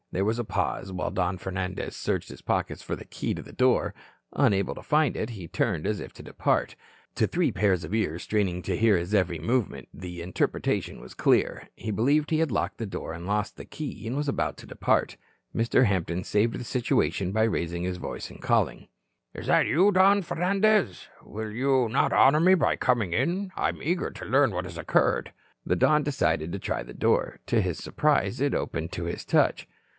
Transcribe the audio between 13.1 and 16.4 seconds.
and lost the key and was about to depart. Mr. Hampton